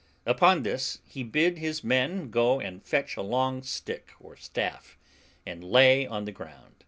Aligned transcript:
Upon 0.25 0.63
this 0.63 0.97
he 1.05 1.21
bid 1.21 1.59
his 1.59 1.83
men 1.83 2.31
go 2.31 2.59
and 2.59 2.83
fetch 2.83 3.15
a 3.17 3.21
long 3.21 3.61
stick 3.61 4.13
or 4.19 4.35
staff, 4.35 4.97
and 5.45 5.63
lay 5.63 6.07
on 6.07 6.25
the 6.25 6.31
ground. 6.31 6.73